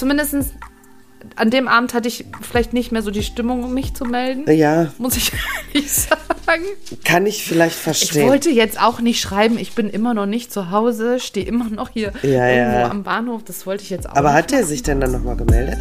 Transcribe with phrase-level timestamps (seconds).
[0.00, 0.34] zumindest
[1.36, 4.50] an dem Abend hatte ich vielleicht nicht mehr so die Stimmung, um mich zu melden.
[4.50, 4.90] Ja.
[4.98, 5.30] Muss ich
[5.74, 6.64] ehrlich sagen.
[7.04, 8.26] Kann ich vielleicht Ich verstehen.
[8.28, 11.90] wollte jetzt auch nicht schreiben, ich bin immer noch nicht zu Hause, stehe immer noch
[11.90, 12.90] hier Ja, irgendwo ja.
[12.90, 13.44] am Bahnhof.
[13.44, 15.78] Das wollte ich jetzt auch Aber hat er sich denn dann nochmal gemeldet?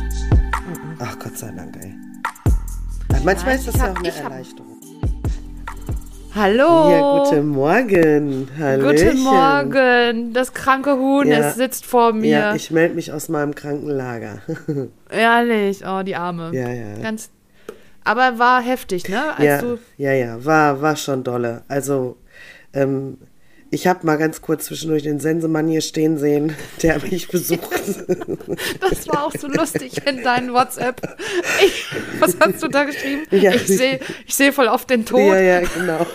[0.99, 1.95] Ach Gott sei Dank, ey.
[3.23, 4.68] Manchmal Nein, ist das ich ja auch eine ich Erleichterung.
[6.35, 6.91] Hallo.
[6.91, 8.47] Ja, guten Morgen.
[8.59, 9.07] Hallöchen.
[9.09, 10.33] Guten Morgen.
[10.33, 11.39] Das kranke Huhn, Ja.
[11.39, 12.29] es sitzt vor mir.
[12.29, 14.39] Ja, ich melde mich aus meinem Krankenlager.
[15.09, 16.51] Ehrlich, oh, die Arme.
[16.53, 16.99] Ja, ja.
[17.01, 17.31] Ganz,
[18.03, 19.35] aber war heftig, ne?
[19.35, 19.61] Als ja,
[19.97, 21.63] ja, ja, war, war schon dolle.
[21.67, 22.17] Also,
[22.73, 23.17] ähm,
[23.71, 27.69] ich habe mal ganz kurz zwischendurch den Sensemann hier stehen sehen, der mich besucht.
[28.79, 31.01] das war auch so lustig in deinen WhatsApp.
[31.63, 31.85] Ich,
[32.19, 33.23] was hast du da geschrieben?
[33.31, 33.53] Ja.
[33.53, 35.19] Ich sehe ich seh voll oft den Tod.
[35.19, 36.05] Ja, ja, genau.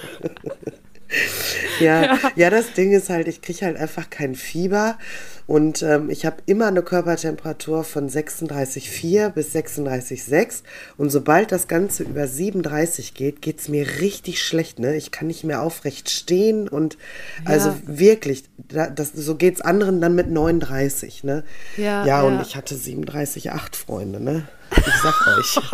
[1.80, 4.98] Ja, ja, das Ding ist halt, ich kriege halt einfach kein Fieber
[5.46, 10.62] und ähm, ich habe immer eine Körpertemperatur von 36,4 bis 36,6
[10.96, 14.78] und sobald das Ganze über 37 geht, geht es mir richtig schlecht.
[14.78, 14.96] Ne?
[14.96, 16.96] Ich kann nicht mehr aufrecht stehen und
[17.44, 21.24] also wirklich, da, das, so geht es anderen dann mit 39.
[21.24, 21.44] Ne?
[21.76, 22.42] Ja, ja, und ja.
[22.42, 24.20] ich hatte 37,8 Freunde.
[24.20, 24.48] Ne?
[24.70, 25.60] Ich sag euch.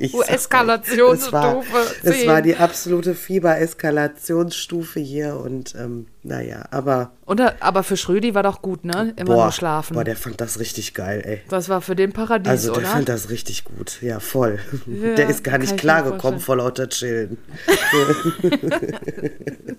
[0.00, 1.62] Ich sag euch, Eskalationsstufe Es war,
[2.02, 2.28] es 10.
[2.28, 8.60] war die absolute Fieber-Eskalationsstufe hier und ähm, naja, aber Oder, aber für Schrödi war doch
[8.60, 9.14] gut, ne?
[9.16, 9.94] Immer boah, nur schlafen.
[9.94, 11.40] boah, der fand das richtig geil, ey.
[11.48, 12.88] das war für den Paradies, Also der oder?
[12.90, 14.58] fand das richtig gut, ja voll.
[14.86, 17.38] Ja, der ist gar nicht klargekommen vor lauter Chillen.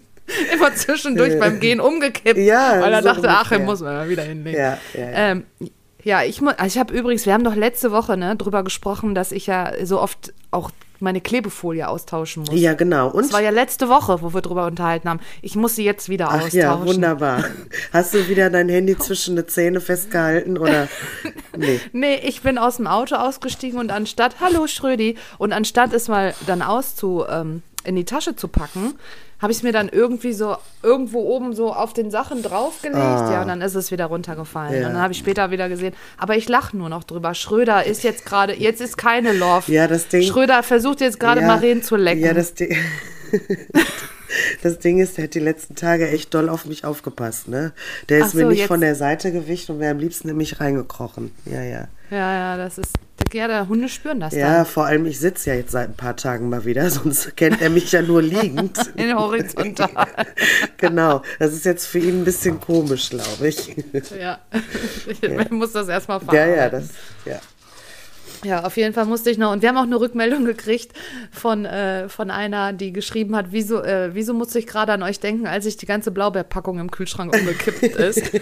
[0.53, 2.39] Immer zwischendurch beim Gehen umgekippt.
[2.39, 3.65] Ja, Weil er so dachte, ach, er ungefähr.
[3.65, 4.57] muss man mal wieder hinlegen.
[4.57, 5.11] Ja, ja, ja.
[5.31, 5.45] Ähm,
[6.03, 9.31] ja, ich, also ich habe übrigens, wir haben doch letzte Woche ne, drüber gesprochen, dass
[9.31, 12.59] ich ja so oft auch meine Klebefolie austauschen muss.
[12.59, 13.09] Ja, genau.
[13.09, 15.19] Und Das war ja letzte Woche, wo wir drüber unterhalten haben.
[15.41, 16.57] Ich muss sie jetzt wieder Ach austauschen.
[16.59, 17.43] ja, wunderbar.
[17.91, 20.87] Hast du wieder dein Handy zwischen die Zähne festgehalten oder?
[21.55, 21.79] Nee.
[21.91, 26.33] Nee, ich bin aus dem Auto ausgestiegen und anstatt, hallo Schrödi, und anstatt es mal
[26.47, 28.93] dann auszu, ähm, in die Tasche zu packen,
[29.41, 32.97] habe ich es mir dann irgendwie so irgendwo oben so auf den Sachen draufgelegt.
[32.97, 34.73] Ja, und dann ist es wieder runtergefallen.
[34.73, 34.77] Ah.
[34.79, 34.87] Ja.
[34.87, 35.93] Und dann habe ich später wieder gesehen.
[36.17, 37.33] Aber ich lache nur noch drüber.
[37.33, 39.71] Schröder ist jetzt gerade, jetzt ist keine Love.
[39.71, 42.21] Ja, das Ding- Schröder versucht jetzt gerade Ja, Maren zu lecken.
[42.23, 42.75] Ja, das Ding.
[44.63, 47.71] Das Ding ist, der hat die letzten Tage echt doll auf mich aufgepasst, ne?
[48.09, 50.27] Der ist Ach mir so, nicht jetzt- von der Seite gewicht und wäre am liebsten
[50.29, 51.31] in mich reingekrochen.
[51.45, 51.87] Ja, ja.
[52.09, 52.93] ja, ja, das ist,
[53.33, 54.65] ja, der Hunde spüren das Ja, dann.
[54.65, 57.69] vor allem, ich sitze ja jetzt seit ein paar Tagen mal wieder, sonst kennt er
[57.69, 58.77] mich ja nur liegend.
[58.95, 59.89] In horizontal.
[60.77, 61.21] genau.
[61.39, 63.75] Das ist jetzt für ihn ein bisschen komisch, glaube ich.
[64.19, 64.39] ja.
[65.21, 66.57] Ich muss das erstmal Ja, verarbeiten.
[66.57, 66.89] ja, das,
[67.25, 67.39] ja.
[68.43, 69.51] Ja, auf jeden Fall musste ich noch.
[69.51, 70.91] Und wir haben auch eine Rückmeldung gekriegt
[71.31, 75.19] von, äh, von einer, die geschrieben hat, wieso, äh, wieso musste ich gerade an euch
[75.19, 78.31] denken, als ich die ganze Blaubeerpackung im Kühlschrank umgekippt ist.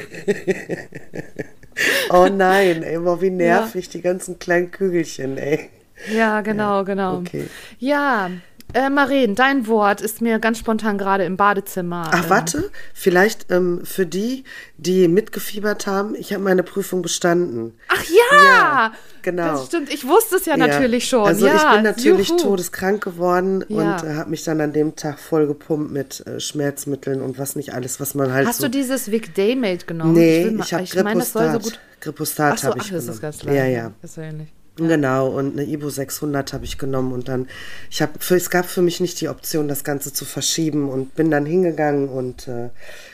[2.10, 5.70] Oh nein, ey, boah, wie nervig, die ganzen kleinen Kügelchen, ey.
[6.14, 7.18] ja, genau, genau.
[7.20, 7.48] okay.
[7.80, 8.30] Ja,
[8.74, 12.10] äh, Maren, dein Wort ist mir ganz spontan gerade im Badezimmer.
[12.12, 14.44] Ach, äh, warte, vielleicht ähm, für die,
[14.78, 17.74] die mitgefiebert haben, ich habe meine Prüfung bestanden.
[17.88, 18.38] Ach ja!
[18.52, 19.52] Ja, genau.
[19.54, 21.26] Das stimmt, ich wusste es ja, natürlich schon.
[21.26, 22.40] Also ja, ich bin natürlich juhu.
[22.40, 23.96] todeskrank geworden Ja.
[23.98, 27.56] und äh, habe mich dann an dem Tag voll gepumpt mit äh, Schmerzmitteln und was
[27.56, 28.68] nicht alles, was man halt Hast so...
[28.68, 30.14] du dieses Vic Daymate genommen?
[30.14, 33.10] nee, ich habe ich meine, das soll so Ach so, habe ach, ich das genommen.
[33.10, 33.92] ist ganz ja, ja.
[34.02, 34.52] Ist so ähnlich.
[34.78, 37.48] Genau, und eine Ibo 600 habe ich genommen und dann,
[37.90, 41.30] ich habe, es gab für mich nicht die Option, das Ganze zu verschieben und bin
[41.30, 42.70] dann hingegangen und äh,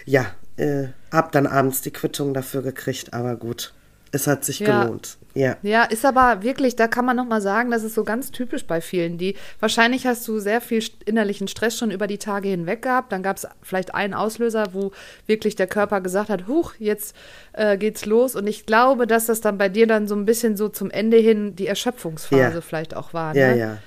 [0.06, 3.74] ja, äh, hab dann abends die Quittung dafür gekriegt, aber gut,
[4.12, 4.84] es hat sich Ja.
[4.84, 5.18] gelohnt.
[5.38, 5.58] Ja.
[5.62, 8.66] Ja, ist aber wirklich, da kann man noch mal sagen, das ist so ganz typisch
[8.66, 12.82] bei vielen, die wahrscheinlich hast du sehr viel innerlichen Stress schon über die Tage hinweg
[12.82, 13.12] gehabt.
[13.12, 14.92] Dann gab es vielleicht einen Auslöser, wo
[15.26, 17.16] wirklich der Körper gesagt hat, huch, jetzt
[17.54, 18.36] äh, geht's los.
[18.36, 21.18] Und ich glaube, dass das dann bei dir dann so ein bisschen so zum Ende
[21.18, 22.62] hin die Erschöpfungsphase Ja.
[22.62, 23.34] vielleicht auch war.
[23.34, 23.40] Ne?
[23.40, 23.78] ja, ja.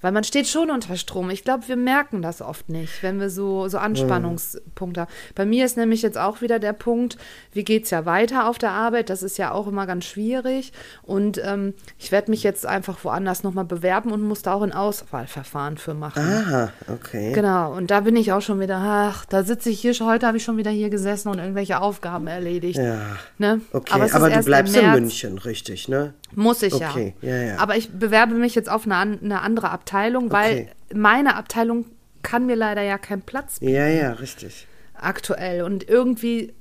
[0.00, 1.28] Weil man steht schon unter Strom.
[1.30, 5.10] Ich glaube, wir merken das oft nicht, wenn wir so, so Anspannungspunkte haben.
[5.34, 7.18] Bei mir ist nämlich jetzt auch wieder der Punkt,
[7.52, 9.10] wie geht's ja weiter auf der Arbeit?
[9.10, 10.72] Das ist ja auch immer ganz schwierig.
[11.02, 14.72] Und ähm, ich werde mich jetzt einfach woanders nochmal bewerben und muss da auch ein
[14.72, 16.22] Auswahlverfahren für machen.
[16.22, 17.32] Aha, okay.
[17.32, 20.28] Genau, und da bin ich auch schon wieder, ach, da sitze ich hier schon, heute
[20.28, 22.78] habe ich schon wieder hier gesessen und irgendwelche Aufgaben erledigt.
[22.78, 23.16] Ja.
[23.38, 23.60] Ne?
[23.72, 24.92] Okay, Aber, es aber, du im bleibst in.
[24.92, 26.14] München, richtig, ne?
[26.34, 27.58] Muss ich Okay, ja, ja.
[27.58, 30.68] Aber ich bewerbe mich jetzt auf eine, eine andere Abteilung, weil Okay.
[30.94, 31.86] meine Abteilung
[32.22, 34.66] kann mir leider ja keinen Platz bieten Ja, ja, richtig.
[34.94, 35.62] aktuell.
[35.62, 36.54] Und irgendwie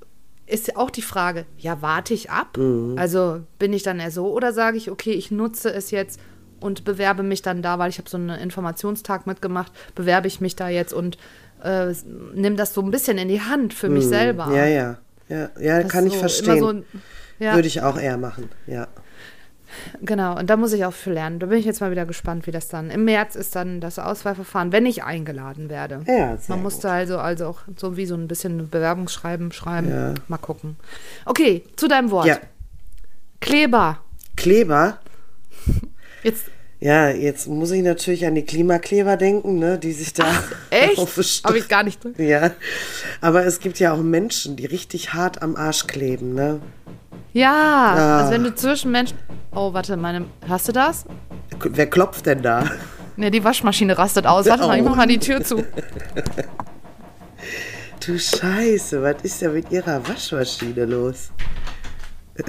[0.48, 2.58] ist auch die Frage, ja, warte ich ab?
[2.58, 2.98] Mhm.
[2.98, 6.20] Also bin ich dann eher so oder sage ich, okay, ich nutze es jetzt
[6.60, 10.56] und bewerbe mich dann da, weil ich habe so einen Informationstag mitgemacht, bewerbe ich mich
[10.56, 11.18] da jetzt und
[11.64, 11.94] äh,
[12.34, 14.46] nimm das so ein bisschen in die Hand für mich selber.
[14.48, 14.56] Mhm.
[14.56, 14.98] Ja, ja.
[15.28, 16.60] Ja, ja Das kann so ich verstehen.
[16.60, 16.74] so
[17.44, 17.56] ja.
[17.56, 18.88] Würde ich auch eher machen, ja.
[20.02, 21.40] Genau, und da muss ich auch für lernen.
[21.40, 22.90] Da bin ich jetzt mal wieder gespannt, wie das dann.
[22.90, 26.02] Im März ist dann das Auswahlverfahren, wenn ich eingeladen werde.
[26.08, 29.90] Ja, Man musste also, also auch so wie so ein bisschen Bewerbungsschreiben schreiben.
[29.90, 30.14] Ja.
[30.28, 30.76] Mal gucken.
[31.26, 32.28] Okay, zu deinem Wort.
[32.28, 32.38] Ja,
[33.42, 34.00] Kleber.
[34.36, 35.00] Kleber.
[36.24, 36.46] Jetzt,
[36.80, 40.26] Ja, jetzt muss ich natürlich an die Klimakleber denken, ne, die sich da
[40.70, 40.98] echt?
[41.00, 42.14] auf den Habe ich gar nicht drin.
[42.18, 42.52] Ja,
[43.22, 46.60] aber es gibt ja auch Menschen, die richtig hart am Arsch kleben, ne?
[47.34, 48.18] Ja, Ah.
[48.20, 49.18] also wenn du zwischen Menschen.
[49.56, 50.26] Oh, warte, meine.
[50.48, 51.06] Hast du das?
[51.60, 52.70] Wer klopft denn da?
[53.16, 54.46] Ne, die Waschmaschine rastet aus.
[54.46, 54.90] Warte mal, ich Oh.
[54.90, 55.64] mach mal die Tür zu.
[58.06, 61.32] Du Scheiße, was ist denn mit ihrer Waschmaschine los?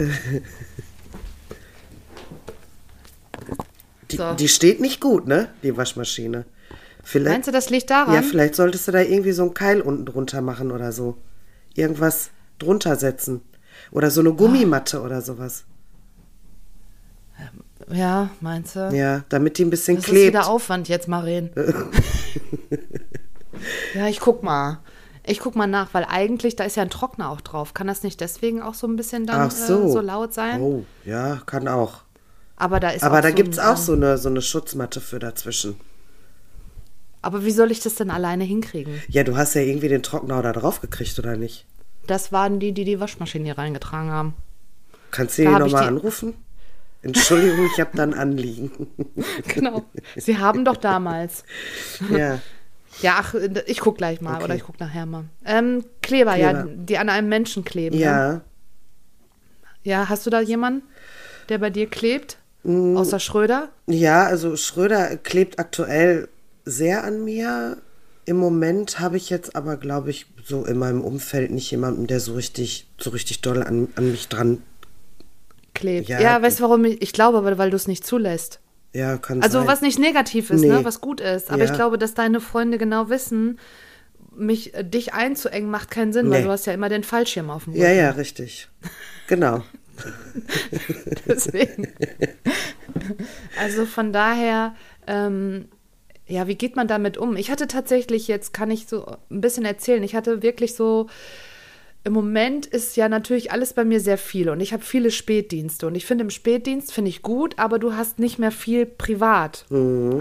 [4.10, 4.34] Die, So.
[4.34, 5.48] die steht nicht gut, ne?
[5.62, 6.44] Die Waschmaschine.
[7.02, 8.14] Vielleicht, Meinst du, das liegt daran?
[8.14, 11.16] ja, vielleicht solltest du da irgendwie so einen Keil unten drunter machen oder so.
[11.74, 13.40] Irgendwas drunter setzen.
[13.90, 15.64] Oder so eine Gummimatte oder sowas.
[17.90, 18.90] Ja, meinst du?
[18.92, 20.28] Ja, damit die ein bisschen Das ist klebt.
[20.28, 21.50] wieder Aufwand jetzt, Maren.
[23.94, 24.78] ja, ich guck mal.
[25.24, 27.74] Ich guck mal nach, weil eigentlich, da ist ja ein Trockner auch drauf.
[27.74, 29.86] Kann das nicht deswegen auch so ein bisschen dann so.
[29.88, 30.60] äh, so laut sein?
[30.60, 32.02] Oh, ja, kann auch.
[32.56, 34.40] Aber da ist Aber auch da so gibt's ein, auch ähm, so eine, so eine
[34.42, 35.78] Schutzmatte für dazwischen.
[37.22, 39.00] Aber wie soll ich das denn alleine hinkriegen?
[39.08, 41.66] Ja, du hast ja irgendwie den Trockner da drauf gekriegt, oder nicht?
[42.06, 44.34] Das waren die, die die Waschmaschine hier reingetragen haben.
[45.10, 46.34] Kannst du Da die nochmal anrufen?
[47.06, 48.70] Entschuldigung, ich habe da ein Anliegen.
[49.48, 49.84] Genau.
[50.16, 51.44] Sie haben doch damals.
[52.10, 52.40] ja.
[53.02, 53.34] Ja, ach,
[53.66, 54.44] ich guck gleich mal Okay.
[54.44, 55.24] oder ich guck nachher mal.
[55.44, 56.70] Ähm, Kleber, ja, Kleber.
[56.76, 57.96] die an einem Menschen kleben.
[57.96, 58.02] Ne?
[58.02, 58.40] Ja.
[59.82, 60.82] Ja, hast du da jemanden,
[61.50, 62.38] der bei dir klebt?
[62.64, 62.96] Mm.
[62.96, 63.68] Außer Schröder?
[63.86, 66.28] Ja, also Schröder klebt aktuell
[66.64, 67.76] sehr an mir.
[68.24, 72.18] Im Moment habe ich jetzt aber, glaube ich, so in meinem Umfeld nicht jemanden, der
[72.20, 74.62] so richtig, so richtig doll an, an mich dran.
[75.76, 76.08] Klebt.
[76.08, 76.84] Ja, Ja, weißt du warum?
[76.84, 78.60] Ich, ich glaube aber, weil du es nicht zulässt.
[78.92, 79.68] Ja, kann Also sein.
[79.68, 80.68] was nicht negativ ist, Nee.
[80.68, 80.84] ne?
[80.84, 81.50] was gut ist.
[81.50, 81.70] Aber Ja.
[81.70, 83.58] ich glaube, dass deine Freunde genau wissen,
[84.34, 86.46] mich äh, dich einzuengen macht keinen Sinn, weil Nee.
[86.46, 87.82] du hast ja immer den Fallschirm auf dem Rücken.
[87.84, 88.68] Ja, ja, richtig.
[89.28, 89.62] Genau.
[91.26, 91.88] Deswegen.
[93.58, 94.74] also von daher,
[95.06, 95.68] ähm,
[96.26, 97.36] ja, wie geht man damit um?
[97.36, 101.08] Ich hatte tatsächlich, jetzt kann ich so ein bisschen erzählen, ich hatte wirklich so,
[102.06, 105.88] im Moment ist ja natürlich alles bei mir sehr viel und ich habe viele Spätdienste
[105.88, 109.66] und ich finde im Spätdienst finde ich gut, aber du hast nicht mehr viel privat.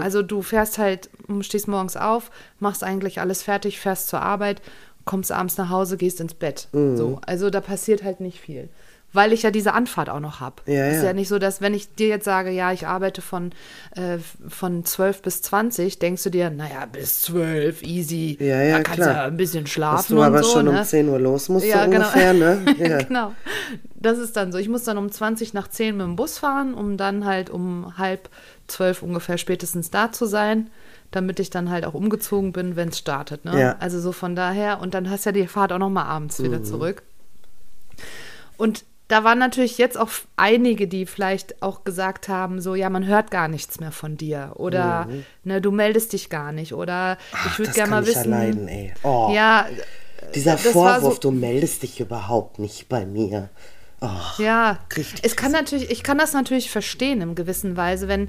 [0.00, 1.08] Also du fährst halt,
[1.42, 4.62] stehst morgens auf, machst eigentlich alles fertig, fährst zur Arbeit,
[5.04, 6.66] kommst abends nach Hause, gehst ins Bett.
[6.72, 8.68] So, also da passiert halt nicht viel.
[9.16, 10.56] Weil ich ja diese Anfahrt auch noch habe.
[10.66, 11.04] Ja, ist ja.
[11.06, 13.50] ja nicht so, dass wenn ich dir jetzt sage, ja, ich arbeite von,
[13.96, 14.18] äh,
[14.48, 18.36] von 12 bis 20, denkst du dir, naja, bis 12, easy.
[18.38, 19.08] Ja, ja, da kannst klar.
[19.08, 20.52] du ja ein bisschen schlafen Dass du aber so.
[20.52, 20.78] schon ne?
[20.78, 22.06] um 10 Uhr los musst, Ja, so genau.
[22.06, 22.64] ungefähr, ne?
[22.78, 22.98] Ja.
[23.02, 23.32] genau.
[23.94, 24.58] Das ist dann so.
[24.58, 27.96] Ich muss dann um 20 nach 10 mit dem Bus fahren, um dann halt um
[27.98, 28.28] halb
[28.68, 30.68] zwölf ungefähr spätestens da zu sein,
[31.10, 33.44] damit ich dann halt auch umgezogen bin, wenn es startet.
[33.44, 33.58] Ne?
[33.60, 33.76] Ja.
[33.80, 34.80] Also so von daher.
[34.80, 36.44] Und dann hast du ja die Fahrt auch noch mal abends Mhm.
[36.44, 37.02] wieder zurück.
[38.56, 43.06] Und da waren natürlich jetzt auch einige, die vielleicht auch gesagt haben, so, ja, man
[43.06, 44.52] hört gar nichts mehr von dir.
[44.56, 45.08] Oder,
[45.44, 46.72] ne, du meldest dich gar nicht.
[46.74, 47.38] Oder ich Mhm.
[47.46, 48.30] Ach, würde das gerne mal ich wissen.
[48.32, 48.92] ja leiden, ey.
[49.04, 49.30] Oh.
[49.32, 49.66] Ja,
[50.34, 53.48] Dieser Vorwurf, so- du meldest dich überhaupt nicht bei mir.
[54.02, 54.08] Oh.
[54.42, 54.78] Ja,
[55.22, 58.28] es kann natürlich, ich kann das natürlich verstehen in gewissen Weise, wenn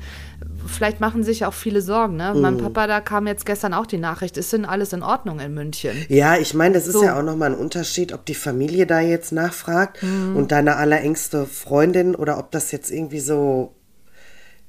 [0.65, 2.15] vielleicht machen sich auch viele Sorgen.
[2.15, 2.33] Ne?
[2.33, 2.41] Mhm.
[2.41, 5.53] Mein Papa, da kam jetzt gestern auch die Nachricht, ist denn alles in Ordnung in
[5.53, 6.05] München?
[6.07, 7.03] Ja, ich meine, das ist So.
[7.03, 10.37] ja auch nochmal ein Unterschied, ob die Familie da jetzt nachfragt Mhm.
[10.37, 13.75] und deine allerengste Freundin oder ob das jetzt irgendwie so,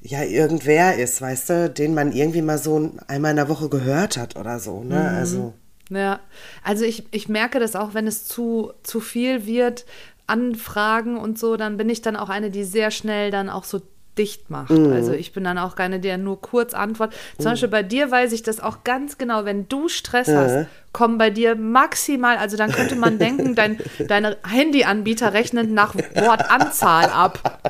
[0.00, 4.16] ja, irgendwer ist, weißt du, den man irgendwie mal so einmal in der Woche gehört
[4.16, 4.98] hat oder so, ne?
[4.98, 5.16] Mhm.
[5.18, 5.54] Also,
[5.90, 6.18] Ja,
[6.64, 9.86] also ich, ich merke das auch, wenn es zu, zu viel wird,
[10.28, 13.80] Anfragen und so, dann bin ich dann auch eine, die sehr schnell dann auch so
[14.18, 14.70] dicht macht.
[14.70, 14.92] Mhm.
[14.92, 17.18] Also ich bin dann auch keine, der nur kurz antwortet.
[17.36, 21.18] Zum Beispiel bei dir weiß ich das auch ganz genau, wenn du Stress hast, kommen
[21.18, 27.62] bei dir maximal, also dann könnte man denken, dein, deine Handyanbieter rechnen nach Wortanzahl ab.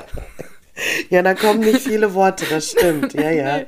[1.10, 3.60] ja, da kommen nicht viele Worte, das stimmt, ja, ja.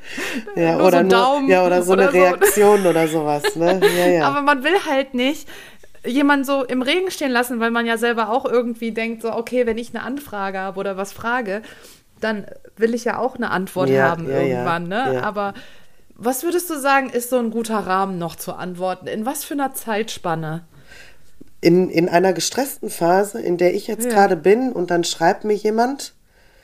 [0.56, 2.18] ja Nur so oder, ein nur, ja, oder so oder eine so.
[2.18, 3.80] Reaktion oder sowas, ne?
[3.98, 4.28] Ja, ja.
[4.28, 5.46] Aber man will halt nicht
[6.04, 9.66] jemanden so im Regen stehen lassen, weil man ja selber auch irgendwie denkt, so, okay,
[9.66, 11.62] wenn ich eine Anfrage habe oder was frage,
[12.20, 15.14] dann will ich ja auch eine Antwort Ja, haben ja, irgendwann, ne?
[15.14, 15.22] ja.
[15.22, 15.54] Aber
[16.14, 19.06] was würdest du sagen, ist so ein guter Rahmen noch zu antworten?
[19.06, 20.64] In was für einer Zeitspanne?
[21.60, 25.54] in, in einer gestressten Phase, in der ich jetzt gerade bin und dann schreibt mir
[25.54, 26.14] jemand,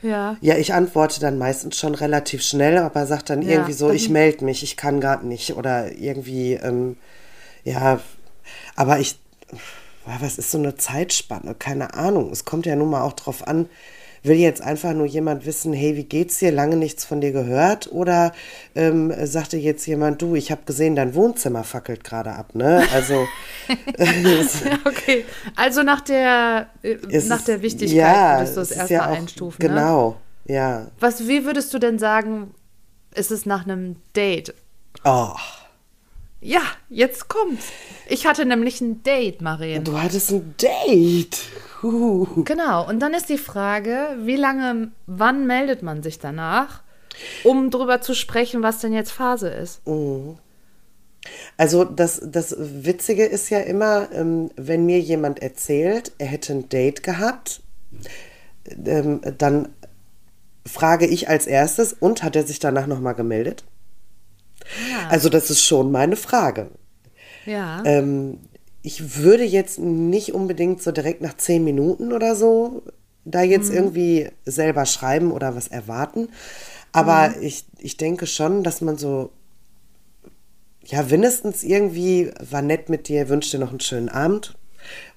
[0.01, 0.37] Ja.
[0.41, 4.45] Ja, ich antworte dann meistens schon relativ schnell, aber sagt dann irgendwie so, ich melde
[4.45, 6.97] mich, ich kann gerade nicht oder irgendwie, ähm,
[7.63, 7.99] ja,
[8.75, 9.19] aber ich,
[10.05, 11.55] was ist so eine Zeitspanne?
[11.55, 12.31] Keine Ahnung.
[12.31, 13.67] Es kommt ja nun mal auch drauf an,
[14.23, 16.51] will jetzt einfach nur jemand wissen, hey, wie geht's dir?
[16.51, 17.91] Lange nichts von dir gehört?
[17.91, 18.33] Oder
[18.75, 22.85] ähm, sagte jetzt jemand, du, ich habe gesehen, dein Wohnzimmer fackelt gerade ab, ne?
[22.93, 23.27] Also
[24.85, 25.25] okay,
[25.55, 29.61] also nach der äh, nach der Wichtigkeit ja, würdest du es erstmal ja einstufen.
[29.61, 29.69] Ne?
[29.69, 30.87] Genau, ja.
[30.99, 32.53] Was, wie würdest du denn sagen,
[33.13, 34.53] ist es nach einem Date?
[35.03, 35.33] Oh,
[36.39, 37.67] Ja, jetzt kommt's.
[38.07, 39.83] Ich hatte nämlich ein Date, Marien.
[39.83, 41.39] du hattest ein Date.
[41.81, 42.43] Huh.
[42.43, 46.83] Genau, und dann ist die Frage, wie lange, wann meldet man sich danach,
[47.43, 49.81] um drüber zu sprechen, was denn jetzt Phase ist?
[51.57, 56.69] Also das, das Witzige ist ja immer, ähm, wenn mir jemand erzählt, er hätte ein
[56.69, 57.61] Date gehabt,
[58.85, 59.69] ähm, dann
[60.65, 63.63] frage ich als erstes, und hat er sich danach nochmal gemeldet?
[64.91, 65.09] Ja.
[65.09, 66.71] Also das ist schon meine Frage.
[67.45, 67.83] ja.
[67.85, 68.39] Ähm,
[68.83, 72.83] ich würde jetzt nicht unbedingt so direkt nach zehn Minuten oder so
[73.25, 76.29] da jetzt irgendwie selber schreiben oder was erwarten.
[76.93, 79.31] Aber ich, ich denke schon, dass man so,
[80.85, 84.55] ja, mindestens irgendwie war nett mit dir, wünsche dir noch einen schönen Abend.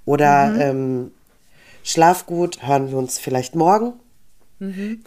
[0.05, 1.13] Oder ähm,
[1.85, 3.93] schlaf gut, hören wir uns vielleicht morgen.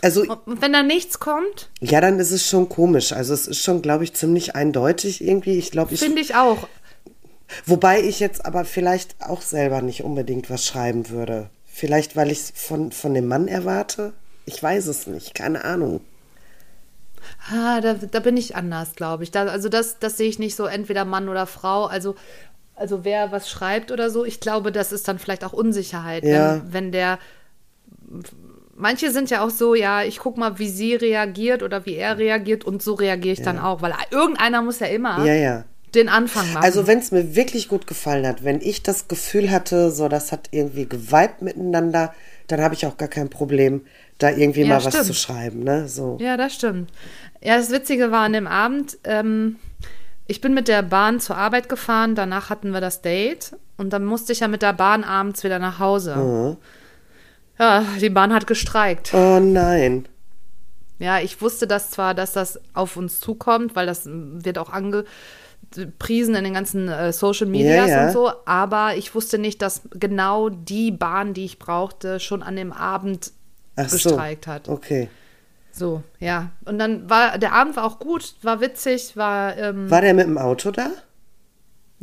[0.01, 3.13] Also, und wenn da nichts kommt, ja, dann ist es schon komisch.
[3.13, 5.57] Also, es ist schon, glaube ich, ziemlich eindeutig irgendwie.
[5.57, 6.67] Ich glaube, ich finde ich auch.
[7.65, 11.49] Wobei ich jetzt aber vielleicht auch selber nicht unbedingt was schreiben würde.
[11.65, 14.13] Vielleicht, weil ich es von, von dem Mann erwarte.
[14.45, 16.01] Ich weiß es nicht, keine Ahnung.
[17.51, 19.31] Ah, da, da bin ich anders, glaube ich.
[19.31, 21.85] Da, also das, das sehe ich nicht so entweder Mann oder Frau.
[21.85, 22.15] Also,
[22.75, 24.25] also wer was schreibt oder so.
[24.25, 26.55] Ich glaube, das ist dann vielleicht auch Unsicherheit, Ja.
[26.63, 27.19] wenn, wenn der.
[28.75, 32.17] Manche sind ja auch so, ja, ich guck mal, wie sie reagiert oder wie er
[32.17, 35.63] reagiert und so reagiere ich dann auch, weil irgendeiner muss ja immer Ja, ja.
[35.93, 36.63] den Anfang machen.
[36.63, 40.31] Also, wenn es mir wirklich gut gefallen hat, wenn ich das Gefühl hatte, so, das
[40.31, 42.13] hat irgendwie geweibt miteinander,
[42.47, 43.81] dann habe ich auch gar kein Problem,
[44.17, 45.05] da irgendwie Ja, mal was stimmt.
[45.05, 45.87] zu schreiben, ne?
[45.87, 46.17] So.
[46.19, 46.89] Ja, das stimmt.
[47.41, 49.57] Ja, das Witzige war an dem Abend, ähm,
[50.25, 54.03] ich bin mit der Bahn zur Arbeit gefahren, danach hatten wir das Date und dann
[54.05, 56.15] musste ich ja mit der Bahn abends wieder nach Hause.
[56.15, 56.57] Mhm.
[57.59, 59.13] Ja, die Bahn hat gestreikt.
[59.13, 60.07] Oh nein.
[60.99, 64.69] Ja, ich wusste das zwar, dass das auf uns zukommt, weil das mm, wird auch
[64.69, 68.05] angepriesen in den ganzen äh, Social Medias Ja, ja.
[68.07, 72.55] und so, aber ich wusste nicht, dass genau die Bahn, die ich brauchte, schon an
[72.55, 73.31] dem Abend
[73.75, 73.95] Ach so.
[74.09, 74.69] gestreikt hat.
[74.69, 75.09] Okay.
[75.71, 76.51] So, ja.
[76.65, 80.27] Und dann war der Abend war auch gut, war witzig, war ähm, War der mit
[80.27, 80.89] dem Auto da?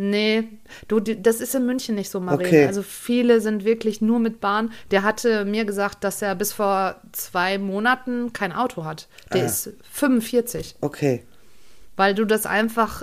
[0.00, 0.44] Nee,
[0.88, 2.46] du das ist in München nicht so, Marien.
[2.48, 2.66] Okay.
[2.66, 4.72] Also viele sind wirklich nur mit Bahn.
[4.90, 9.08] Der hatte mir gesagt, dass er bis vor zwei Monaten kein Auto hat.
[9.32, 9.46] Der Ah.
[9.46, 11.22] ist 45, Okay.
[11.96, 13.02] weil du das einfach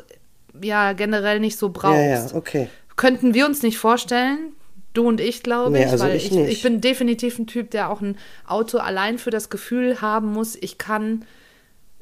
[0.62, 1.98] ja generell nicht so brauchst.
[2.00, 2.68] Ja, ja, okay.
[2.96, 4.54] Könnten wir uns nicht vorstellen.
[4.94, 6.52] Du und ich, glaube Nee, ich, also weil ich ich, nicht.
[6.52, 10.56] ich bin definitiv ein Typ, der auch ein Auto allein für das Gefühl haben muss,
[10.56, 11.24] ich kann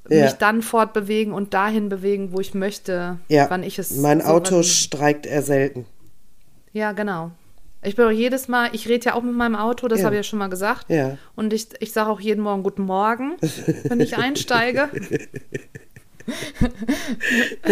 [0.10, 0.24] Ja.
[0.26, 3.50] mich dann fortbewegen und dahin bewegen, wo ich möchte, Ja.
[3.50, 3.96] wann ich es.
[3.98, 5.86] mein so Auto streikt eher selten.
[6.74, 7.32] Ja, genau.
[7.82, 10.06] Ich bin auch jedes Mal, ich rede ja auch mit meinem Auto, das Ja.
[10.06, 10.90] habe ich ja schon mal gesagt.
[10.90, 11.18] Ja.
[11.36, 13.36] Und ich, ich sage auch jeden Morgen Guten Morgen,
[13.84, 14.90] wenn ich einsteige.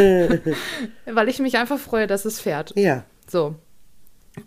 [1.06, 2.74] Weil ich mich einfach freue, dass es fährt.
[2.75, 3.04] Ja.
[3.28, 3.56] So.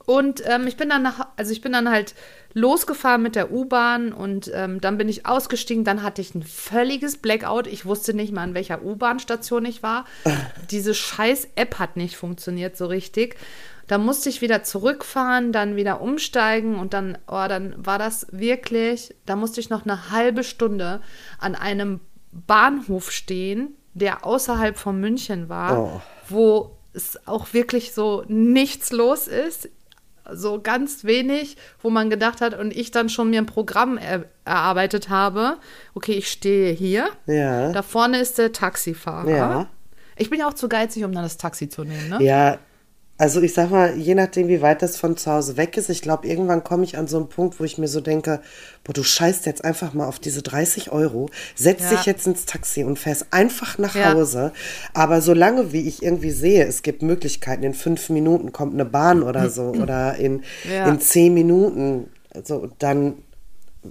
[0.04, 2.14] Und ähm, ich bin dann nach, also ich bin dann halt
[2.54, 5.84] losgefahren mit der U-Bahn und ähm, dann bin ich ausgestiegen.
[5.84, 7.66] Dann hatte ich ein völliges Blackout.
[7.66, 10.04] Ich wusste nicht mal, an welcher U-Bahn-Station ich war.
[10.70, 13.36] Diese scheiß App hat nicht funktioniert so richtig.
[13.86, 19.14] Da musste ich wieder zurückfahren, dann wieder umsteigen und dann, oh, dann war das wirklich,
[19.26, 21.00] da musste ich noch eine halbe Stunde
[21.38, 22.00] an einem
[22.32, 26.00] Bahnhof stehen, der außerhalb von München war, Oh.
[26.28, 29.68] wo es auch wirklich so nichts los ist.
[30.32, 34.24] So ganz wenig, wo man gedacht hat und ich dann schon mir ein Programm er
[34.44, 35.58] erarbeitet habe.
[35.94, 37.08] Okay, ich stehe hier.
[37.26, 37.70] Ja.
[37.70, 39.30] Da vorne ist der Taxifahrer.
[39.30, 39.68] Ja.
[40.16, 42.18] Ich bin ja auch zu geizig, um dann das Taxi zu nehmen, ne?
[42.24, 42.58] Ja,
[43.18, 46.02] also ich sag mal, je nachdem, wie weit das von zu Hause weg ist, ich
[46.02, 48.40] glaube, irgendwann komme ich an so einen Punkt, wo ich mir so denke,
[48.84, 51.96] boah, du scheißt jetzt einfach mal auf diese 30 Euro, setzt Ja.
[51.96, 54.12] dich jetzt ins Taxi und fährst einfach nach Ja.
[54.12, 54.52] Hause.
[54.92, 59.22] Aber solange wie ich irgendwie sehe, es gibt Möglichkeiten, in fünf Minuten kommt eine Bahn
[59.22, 60.84] oder so, oder in, Ja.
[60.88, 63.14] in zehn Minuten, also dann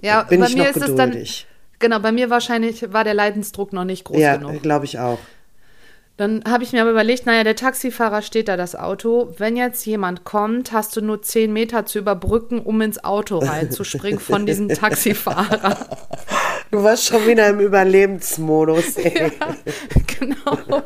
[0.02, 1.10] Ja, bin bei ich mir noch ist es dann.
[1.10, 1.46] geduldig.
[1.78, 4.62] Genau, bei mir wahrscheinlich war der Leidensdruck noch nicht groß Ja, genug.
[4.62, 5.18] glaube ich auch.
[6.16, 9.34] Dann habe ich mir aber überlegt, naja, der Taxifahrer steht da das Auto.
[9.36, 14.18] Wenn jetzt jemand kommt, hast du nur zehn Meter zu überbrücken, um ins Auto reinzuspringen
[14.18, 15.76] von diesem Taxifahrer.
[16.70, 19.32] Du warst schon wieder im Überlebensmodus, ey.
[19.38, 19.54] Ja,
[20.18, 20.82] genau.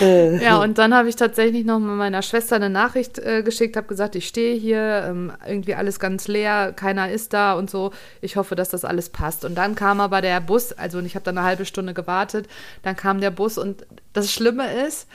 [0.40, 3.88] ja, und dann habe ich tatsächlich noch mit meiner Schwester eine Nachricht äh, geschickt, habe
[3.88, 7.90] gesagt, ich stehe hier, ähm, irgendwie alles ganz leer, keiner ist da und so.
[8.20, 9.44] Ich hoffe, dass das alles passt.
[9.44, 12.46] Und dann kam aber der Bus, also ich habe dann eine halbe Stunde gewartet,
[12.82, 15.08] dann kam der Bus und das Schlimme ist,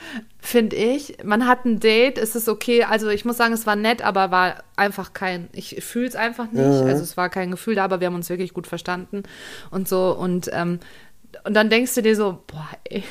[0.44, 3.76] finde ich, man hat ein Date, es ist okay, also ich muss sagen, es war
[3.76, 6.82] nett, aber war einfach kein, ich fühle es einfach nicht, Ja.
[6.82, 9.22] also es war kein Gefühl da, aber wir haben uns wirklich gut verstanden
[9.70, 10.10] und so.
[10.18, 10.80] Und ähm,
[11.44, 13.02] und dann denkst du dir so, boah, ey,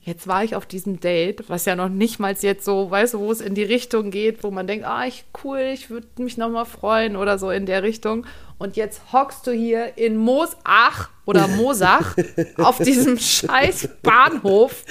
[0.00, 3.20] jetzt war ich auf diesem Date, was ja noch nicht mal jetzt so, weißt du,
[3.20, 6.36] wo es in die Richtung geht, wo man denkt, ah, ich cool, ich würde mich
[6.36, 8.26] noch mal freuen oder so in der Richtung.
[8.56, 12.16] Und jetzt hockst du hier in Moosach oder Mosach
[12.58, 14.84] auf diesem scheiß Bahnhof,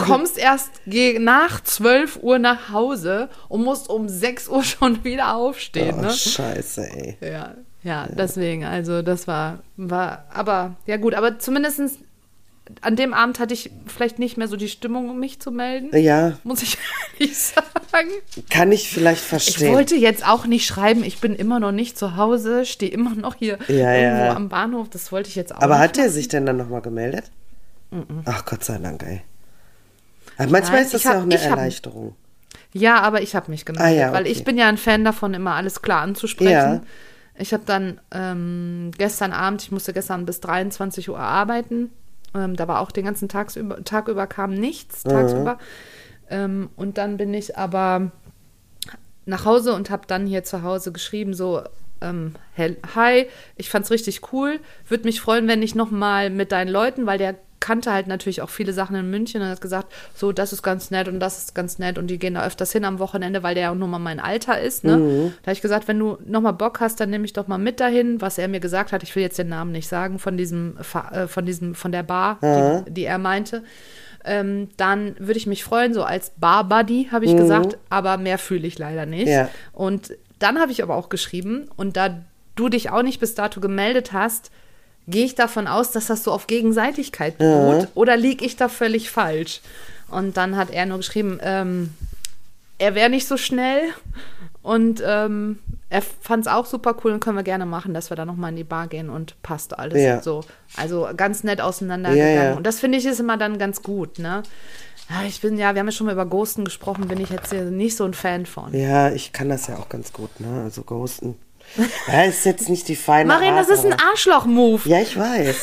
[0.00, 5.96] kommst erst nach 12 Uhr nach Hause und musst um 6 Uhr schon wieder aufstehen.
[5.98, 6.12] Oh, ne?
[6.12, 7.18] scheiße, ey.
[7.20, 7.56] Ja,
[7.88, 11.98] ja, deswegen, also das war, war, aber, ja gut, aber zumindestens
[12.82, 15.88] an dem Abend hatte ich vielleicht nicht mehr so die Stimmung, um mich zu melden,
[15.98, 16.76] Ja, muss ich
[17.18, 18.10] ehrlich sagen.
[18.50, 19.72] kann ich vielleicht Ich verstehen.
[19.74, 23.36] wollte jetzt auch nicht schreiben, ich bin immer noch nicht zu Hause, stehe immer noch
[23.36, 24.36] hier Ja, irgendwo ja.
[24.36, 27.24] am Bahnhof, das wollte ich jetzt auch Aber hat er sich denn dann nochmal gemeldet?
[28.26, 29.22] Ach Gott sei Dank, ey.
[30.36, 32.14] Aber manchmal Nein, ist das ich ja hab- auch eine ich hab- Erleichterung.
[32.74, 34.32] Ja, aber ich habe mich gemeldet, Ah, ja, weil okay.
[34.32, 36.52] ich bin ja ein Fan davon, immer alles klar anzusprechen.
[36.52, 36.82] Ja.
[37.38, 41.90] Ich habe dann ähm, gestern Abend, ich musste gestern bis 23 Uhr arbeiten.
[42.34, 45.58] Ähm, da war auch den ganzen Tag über, Tag über kam nichts, tagsüber.
[46.28, 48.10] Ähm, und dann bin ich aber
[49.24, 51.62] nach Hause und habe dann hier zu Hause geschrieben, so,
[52.00, 56.68] ähm, hi, ich fand's richtig cool, würde mich freuen, wenn ich noch mal mit deinen
[56.68, 57.36] Leuten, weil der
[57.68, 60.90] kannte halt natürlich auch viele Sachen in München und hat gesagt, so, das ist ganz
[60.90, 63.54] nett und das ist ganz nett und die gehen da öfters hin am Wochenende, weil
[63.54, 64.96] der ja auch nur mal mein Alter ist, ne?
[65.42, 67.58] Da habe ich gesagt, wenn du noch mal Bock hast, dann nehme ich doch mal
[67.58, 70.38] mit dahin, was er mir gesagt hat, ich will jetzt den Namen nicht sagen, von
[70.38, 70.78] diesem,
[71.12, 73.64] äh, von diesem, von der Bar, die, die er meinte.
[74.24, 78.66] Ähm, dann würde ich mich freuen, so als Bar-Buddy, habe ich gesagt, aber mehr fühle
[78.66, 79.28] ich leider nicht.
[79.28, 79.50] Ja.
[79.74, 82.18] Und dann habe ich aber auch geschrieben, und da
[82.54, 84.50] du dich auch nicht bis dato gemeldet hast,
[85.08, 89.10] gehe ich davon aus, dass das so auf Gegenseitigkeit beruht, oder liege ich da völlig
[89.10, 89.60] falsch?
[90.10, 91.94] Und dann hat er nur geschrieben, ähm,
[92.78, 93.80] er wäre nicht so schnell
[94.62, 95.58] und ähm,
[95.90, 98.50] er fand es auch super cool und können wir gerne machen, dass wir da nochmal
[98.50, 100.22] in die Bar gehen und passt alles Ja.
[100.22, 100.44] so.
[100.76, 102.34] Also ganz nett auseinandergegangen.
[102.36, 102.54] Ja, ja.
[102.56, 104.42] Und das finde ich ist immer dann ganz gut, ne?
[105.26, 107.64] Ich bin, ja, wir haben ja schon mal über Ghosten gesprochen, bin ich jetzt hier
[107.64, 108.74] nicht so ein Fan von.
[108.74, 110.64] Ja, ich kann das ja auch ganz gut, ne?
[110.64, 111.34] Also ghosten.
[112.08, 114.88] Ja, ist jetzt nicht die feine Marin, Art, das ist ein Arschloch-Move.
[114.88, 115.56] Ja, ich weiß.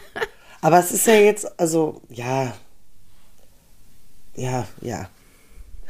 [0.60, 2.54] aber es ist ja jetzt, also, ja.
[4.34, 5.08] Ja, ja.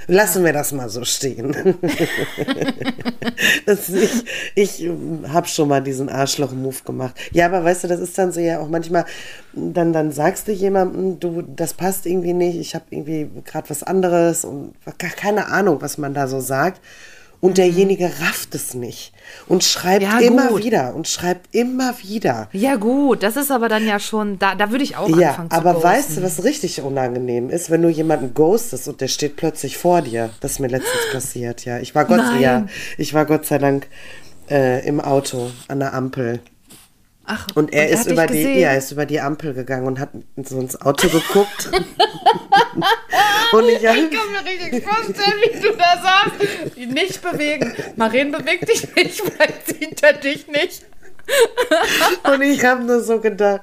[0.09, 1.55] Lassen wir das mal so stehen.
[3.67, 4.91] das, ich ich
[5.29, 7.15] habe schon mal diesen Arschloch-Move gemacht.
[7.31, 9.05] Ja, aber weißt du, das ist dann so ja auch manchmal,
[9.53, 13.85] dann, dann sagst du jemandem, du, das passt irgendwie nicht, ich habe irgendwie gerade was
[13.85, 16.81] anderes und keine Ahnung, was man da so sagt.
[17.43, 19.13] Und derjenige rafft es nicht
[19.49, 22.49] und schreibt Ja, immer wieder und schreibt immer wieder.
[22.53, 25.51] Ja, gut, das ist aber dann ja schon, da, da würde ich auch Ja, anfangen
[25.51, 25.89] zu aber ghosten.
[25.89, 30.03] weißt du, was richtig unangenehm ist, wenn du jemanden ghostest und der steht plötzlich vor
[30.03, 30.31] dir?
[30.41, 31.79] Das ist mir letztens passiert, ja.
[31.81, 32.41] Ich war Gott, Nein.
[32.41, 33.89] ja, ich war Gott sei Dank
[34.49, 36.39] äh, im Auto an der Ampel.
[37.25, 40.11] Ach, Und er hat ist über die, ja, ist über die Ampel gegangen und hat
[40.45, 41.71] so ins Auto geguckt.
[43.53, 46.25] und ich, Ich kann mir richtig vorstellen, wie du da.
[46.77, 47.75] Die nicht bewegen.
[47.97, 50.85] Maren bewegt dich nicht, vielleicht sieht er dich nicht.
[52.25, 53.63] und ich habe nur so gedacht,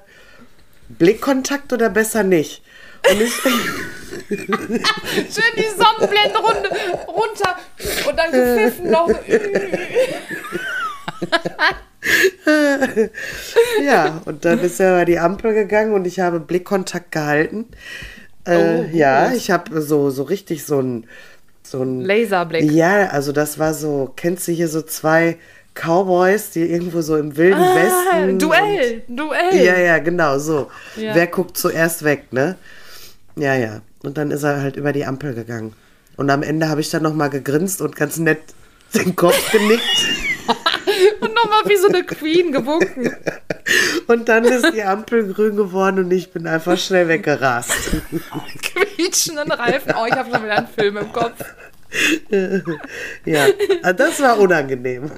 [0.87, 2.63] Blickkontakt oder besser nicht?
[3.09, 3.33] Und ich,
[4.29, 6.75] Schön die Sonnenblende runter,
[7.07, 7.57] runter
[8.07, 9.09] und dann gepfiffen noch.
[13.83, 17.67] Ja, und dann ist er über die Ampel gegangen und ich habe Blickkontakt gehalten.
[18.49, 19.37] Äh, Oh, ja, gut.
[19.37, 21.05] ich habe so, so richtig so ein,
[21.63, 22.01] so ein.
[22.01, 22.71] Laserblick.
[22.71, 25.37] Ja, also das war so, kennst du hier so zwei
[25.75, 28.39] Cowboys, die irgendwo so im wilden Ah, Westen.
[28.39, 29.55] Duell, Und, Duell.
[29.63, 30.69] ja, ja, genau, so.
[30.97, 31.15] Ja.
[31.15, 32.55] Wer guckt zuerst weg, ne?
[33.35, 33.81] Ja, ja.
[34.03, 35.73] Und dann ist er halt über die Ampel gegangen.
[36.17, 38.39] Und am Ende habe ich dann nochmal gegrinst und ganz nett
[38.93, 39.83] den Kopf genickt.
[41.21, 43.15] Und nochmal wie so eine Queen gewunken.
[44.09, 47.71] Und dann ist die Ampel grün geworden und ich bin einfach schnell weggerast.
[48.63, 49.93] Quietschenden Reifen.
[49.95, 51.45] Oh, ich habe schon wieder einen Film im Kopf.
[53.25, 53.47] Ja,
[53.83, 55.11] ah, das war unangenehm.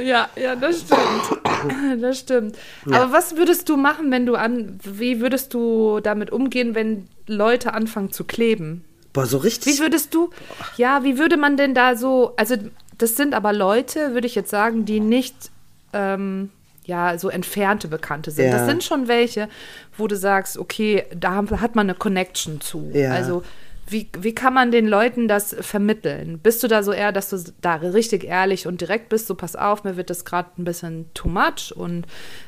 [0.00, 2.00] Ja, ja, das stimmt.
[2.00, 2.56] Das stimmt.
[2.86, 7.74] Aber was würdest du machen, wenn du an, wie würdest du damit umgehen, wenn Leute
[7.74, 8.84] anfangen zu kleben?
[9.12, 9.80] Boah, so Wie richtig.
[9.80, 10.30] würdest du,
[10.76, 12.54] ja, wie würde man denn da so, also
[12.98, 15.50] das sind aber Leute, würde ich jetzt sagen, die nicht,
[15.92, 16.50] ähm,
[16.88, 18.46] ja, so entfernte Bekannte sind.
[18.46, 18.52] Ja.
[18.52, 19.48] Das sind schon welche,
[19.96, 22.90] wo du sagst, okay, da hat man eine Connection zu.
[22.94, 23.12] Ja.
[23.12, 23.44] Also
[23.86, 26.38] wie, wie kann man den Leuten das vermitteln?
[26.38, 29.54] Bist du da so eher, dass du da richtig ehrlich und direkt bist, so pass
[29.54, 32.06] auf, mir wird das gerade ein bisschen too much und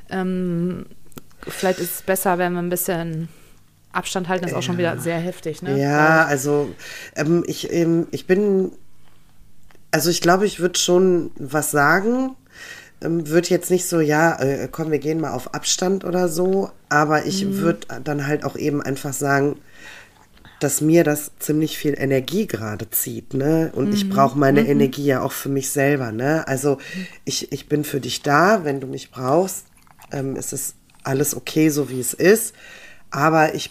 [0.08, 0.86] ähm,
[1.46, 3.28] vielleicht ist es besser, wenn wir ein bisschen
[3.92, 5.78] Abstand halten, das ist auch schon wieder sehr heftig, ne?
[5.78, 6.74] Ja, also
[7.14, 8.72] ähm, ich, ähm, ich bin,
[9.90, 12.36] also ich glaube, ich würde schon was sagen.
[13.02, 16.70] Ähm, würde jetzt nicht so, ja, äh, komm, wir gehen mal auf Abstand oder so,
[16.88, 17.56] aber ich Mhm.
[17.58, 19.56] würde dann halt auch eben einfach sagen,
[20.58, 23.72] dass mir das ziemlich viel Energie gerade zieht, ne?
[23.74, 26.46] Und ich brauche meine Energie ja auch für mich selber, ne?
[26.46, 26.76] Also
[27.24, 29.64] ich, ich bin für dich da, wenn du mich brauchst.
[30.12, 32.54] Ähm, es ist alles okay, so wie es ist.
[33.10, 33.70] Aber ich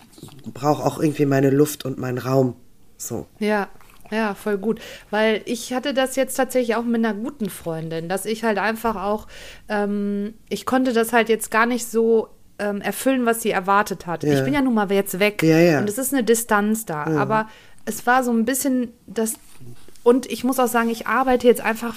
[0.52, 2.56] brauche auch irgendwie meine Luft und meinen Raum.
[2.98, 3.28] So.
[3.38, 3.70] Ja,
[4.12, 4.80] ja, voll gut.
[5.12, 8.96] Weil ich hatte das jetzt tatsächlich auch mit einer guten Freundin, dass ich halt einfach
[8.96, 9.28] auch,
[9.68, 14.24] ähm, ich konnte das halt jetzt gar nicht so ähm, erfüllen, was sie erwartet hat.
[14.24, 14.34] Ja.
[14.38, 15.80] Ich bin ja nun mal jetzt weg Ja, ja.
[15.80, 17.04] und es ist eine Distanz da.
[17.06, 17.48] Aber
[17.86, 19.36] es war so ein bisschen das,
[20.04, 21.96] und ich muss auch sagen, ich arbeite jetzt einfach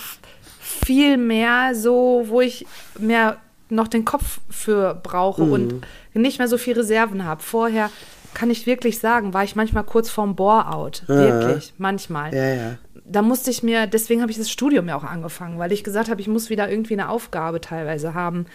[0.60, 2.66] viel mehr so, wo ich
[2.98, 5.52] mehr noch den Kopf für brauche Mhm.
[5.52, 7.42] und nicht mehr so viel Reserven habe.
[7.42, 7.90] Vorher
[8.34, 11.04] kann ich wirklich sagen, war ich manchmal kurz vorm Bore-out.
[11.06, 12.34] Wirklich, manchmal.
[12.34, 12.78] Ja, ja.
[13.04, 16.08] Da musste ich mir, deswegen habe ich das Studium ja auch angefangen, weil ich gesagt
[16.08, 18.46] habe, ich muss wieder irgendwie eine Aufgabe teilweise haben.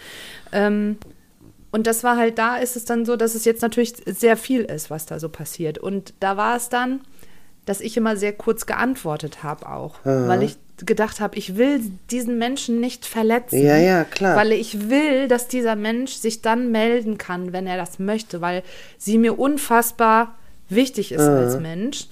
[0.52, 0.98] Ähm,
[1.70, 4.62] und das war halt, da ist es dann so, dass es jetzt natürlich sehr viel
[4.62, 5.78] ist, was da so passiert.
[5.78, 7.00] Und da war es dann,
[7.66, 12.38] dass ich immer sehr kurz geantwortet habe auch, weil ich gedacht habe, ich will diesen
[12.38, 13.60] Menschen nicht verletzen.
[13.60, 14.36] Ja, ja, klar.
[14.36, 18.62] Weil ich will, dass dieser Mensch sich dann melden kann, wenn er das möchte, weil
[18.96, 20.36] sie mir unfassbar
[20.68, 22.06] wichtig ist als Mensch.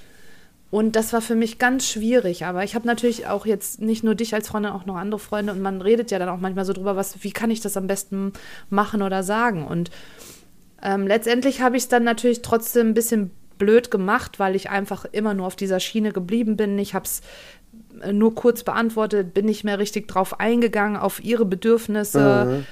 [0.70, 2.44] Und das war für mich ganz schwierig.
[2.44, 5.52] Aber ich habe natürlich auch jetzt nicht nur dich als Freundin, auch noch andere Freunde.
[5.52, 7.86] Und man redet ja dann auch manchmal so drüber, was, wie kann ich das am
[7.86, 8.32] besten
[8.68, 9.66] machen oder sagen.
[9.66, 9.90] Und
[10.82, 15.04] ähm, letztendlich habe ich es dann natürlich trotzdem ein bisschen blöd gemacht, weil ich einfach
[15.12, 16.78] immer nur auf dieser Schiene geblieben bin.
[16.78, 17.22] Ich habe es
[18.12, 22.64] nur kurz beantwortet, bin nicht mehr richtig drauf eingegangen, auf ihre Bedürfnisse.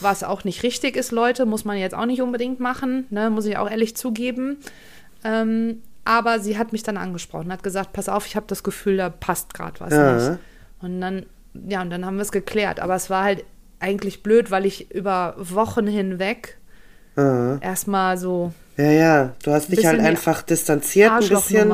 [0.00, 3.44] Was auch nicht richtig ist, Leute, muss man jetzt auch nicht unbedingt machen, ne, muss
[3.44, 4.56] ich auch ehrlich zugeben.
[5.22, 8.96] Ähm, aber sie hat mich dann angesprochen, hat gesagt, pass auf, ich habe das Gefühl,
[8.96, 10.14] da passt gerade was Ja.
[10.14, 10.40] nicht.
[10.80, 11.26] Und dann,
[11.68, 12.80] ja, und dann haben wir es geklärt.
[12.80, 13.44] Aber es war halt
[13.80, 16.56] eigentlich blöd, weil ich über Wochen hinweg
[17.60, 21.70] erstmal so Ja, ja, du hast dich halt einfach distanziert ein bisschen.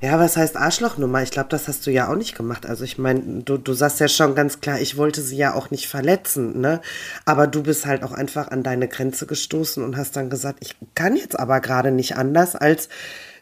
[0.00, 1.22] Ja, was heißt Arschlochnummer?
[1.22, 2.66] Ich glaube, das hast du ja auch nicht gemacht.
[2.66, 5.70] Also ich meine, du, du sagst ja schon ganz klar, ich wollte sie ja auch
[5.70, 6.80] nicht verletzen, ne?
[7.24, 10.74] Aber du bist halt auch einfach an deine Grenze gestoßen und hast dann gesagt, ich
[10.96, 12.88] kann jetzt aber gerade nicht anders als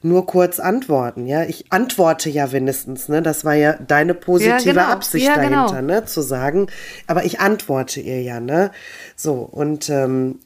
[0.03, 1.45] nur kurz antworten, ja?
[1.45, 3.23] Ich antworte ja wenigstens, ne?
[3.23, 4.85] Das war ja deine positive Ja, genau.
[4.85, 5.69] Absicht Ja, genau.
[5.69, 6.05] dahinter, ne?
[6.05, 6.67] Zu sagen,
[7.07, 8.71] aber ich antworte ihr ja, ne?
[9.17, 10.41] So, und ähm,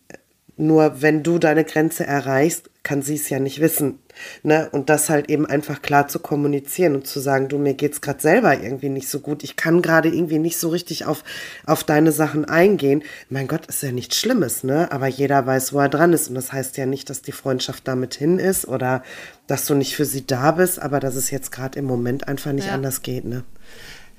[0.56, 4.00] nur wenn du deine Grenze erreichst, kann sie es ja nicht wissen.
[4.42, 4.68] Ne?
[4.72, 8.20] Und das halt eben einfach klar zu kommunizieren und zu sagen, du, mir geht's gerade
[8.20, 9.44] selber irgendwie nicht so gut.
[9.44, 11.22] Ich kann gerade irgendwie nicht so richtig auf,
[11.64, 13.02] auf deine Sachen eingehen.
[13.30, 14.90] Mein Gott, ist ja nichts Schlimmes, ne?
[14.92, 16.28] Aber jeder weiß, wo er dran ist.
[16.28, 19.02] Und das heißt ja nicht, dass die Freundschaft damit hin ist oder
[19.46, 22.52] dass du nicht für sie da bist, aber dass es jetzt gerade im Moment einfach
[22.52, 22.74] nicht Ja.
[22.74, 23.44] anders geht, ne?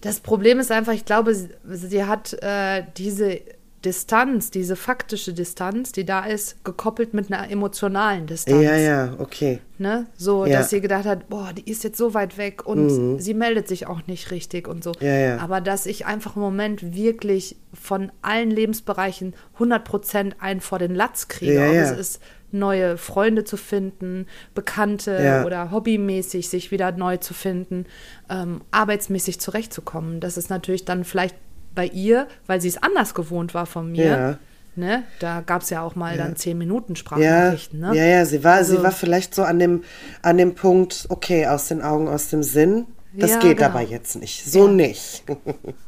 [0.01, 3.39] Das Problem ist einfach, ich glaube, sie, sie hat äh, diese
[3.85, 8.63] Distanz, diese faktische Distanz, die da ist, gekoppelt mit einer emotionalen Distanz.
[8.63, 9.59] Ja, ja, okay.
[9.77, 10.07] Ne?
[10.17, 10.49] So, Ja.
[10.49, 10.51] Mhm.
[10.59, 13.87] dass sie gedacht hat, boah, die ist jetzt so weit weg und sie meldet sich
[13.87, 14.93] auch nicht richtig und so.
[14.99, 15.37] Ja, ja.
[15.39, 20.95] Aber dass ich einfach im Moment wirklich von allen Lebensbereichen 100 Prozent einen vor den
[20.95, 21.55] Latz kriege.
[21.55, 21.81] Ja, ja.
[21.81, 22.21] es ist,
[22.55, 25.43] neue Freunde zu finden, Bekannte Ja.
[25.43, 27.85] oder hobbymäßig sich wieder neu zu finden,
[28.29, 30.19] ähm, arbeitsmäßig zurechtzukommen.
[30.19, 31.35] Das ist natürlich dann vielleicht
[31.75, 34.05] bei ihr, weil sie es anders gewohnt war von mir.
[34.05, 34.37] Ja.
[34.75, 35.03] Ne?
[35.19, 37.79] Da gab es ja auch mal dann 10 Minuten Ja, Sprachnachrichten.
[37.79, 37.95] ne?
[37.95, 39.83] ja, ja, sie war, sie Also- war vielleicht so an dem,
[40.23, 42.85] an dem Punkt, okay, aus den Augen, aus dem Sinn.
[43.15, 43.69] Das Ja, geht genau.
[43.69, 44.43] aber jetzt nicht.
[44.51, 45.23] So nicht.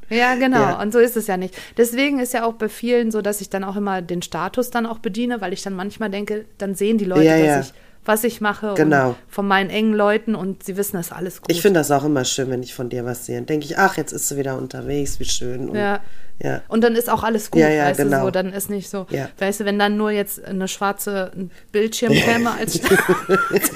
[0.08, 0.60] Ja, genau.
[0.62, 0.82] Ja.
[0.84, 1.58] Und so ist es ja nicht.
[1.78, 4.86] Deswegen ist ja auch bei vielen so, dass ich dann auch immer den Status dann
[4.86, 7.58] auch bediene, weil ich dann manchmal denke, dann sehen die Leute, Ja, ja.
[7.58, 7.74] dass ich,
[8.06, 9.16] was ich mache Genau.
[9.28, 11.52] von meinen engen Leuten und sie wissen, das alles gut.
[11.52, 13.36] Ich finde das auch immer schön, wenn ich von dir was sehe.
[13.38, 15.70] Dann denke ich, ach, jetzt ist sie wieder unterwegs, wie schön.
[15.70, 16.00] Und, Ja.
[16.42, 16.62] ja.
[16.68, 18.26] Und dann ist auch alles gut, Ja, ja, weißt du, genau.
[18.26, 19.30] so, dann ist nicht so, Ja.
[19.40, 21.32] weißt du, wenn dann nur jetzt eine schwarze
[21.72, 23.72] Bildschirm käme als Status,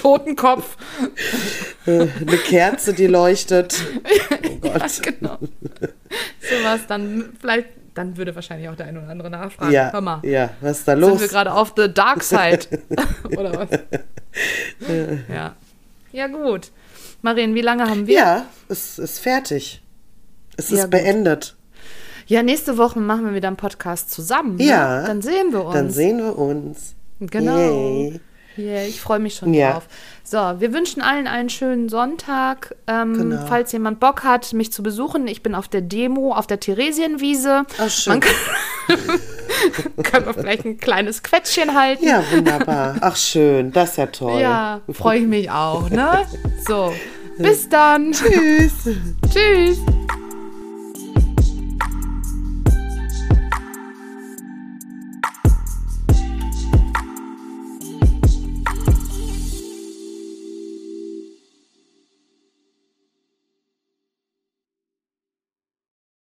[0.00, 0.76] Totenkopf,
[1.86, 3.74] Eine Kerze, die leuchtet.
[4.64, 5.02] Oh Gott.
[5.02, 5.38] genau,
[6.40, 10.20] sowas, dann vielleicht, dann würde wahrscheinlich auch der eine oder andere nachfragen, Ja, hör mal,
[10.24, 11.20] ja, was ist da sind los?
[11.20, 12.60] wir gerade auf the dark side,
[13.36, 13.68] oder was?
[15.28, 15.54] ja.
[16.12, 16.70] Ja, gut.
[17.22, 18.14] Marien, wie lange haben wir?
[18.14, 19.82] Ja, es ist fertig.
[20.56, 20.90] Es ist Ja, gut.
[20.90, 21.56] beendet.
[22.26, 24.56] Ja, nächste Woche machen wir wieder einen Podcast zusammen.
[24.56, 24.64] Ne?
[24.64, 25.06] Ja.
[25.06, 25.74] Dann sehen wir uns.
[25.74, 26.94] Dann sehen wir uns.
[27.20, 27.56] Genau.
[27.56, 28.20] Yay.
[28.58, 29.72] Yeah, ich freue mich schon Ja.
[29.72, 29.88] drauf.
[30.24, 32.74] So, wir wünschen allen einen schönen Sonntag.
[32.86, 33.46] Ähm, Genau.
[33.46, 37.64] Falls jemand Bock hat, mich zu besuchen, ich bin auf der Demo auf der Theresienwiese.
[37.78, 38.12] Ach, schön.
[38.12, 38.32] Man kann,
[40.04, 42.06] können wir vielleicht ein kleines Quetschchen halten.
[42.06, 42.96] Ja, wunderbar.
[43.00, 43.72] Ach, schön.
[43.72, 44.40] Das ist ja toll.
[44.40, 46.26] Ja, freue ich mich auch, ne?
[46.66, 46.92] So,
[47.38, 48.12] bis dann.
[48.12, 48.72] Tschüss.
[49.32, 49.78] Tschüss.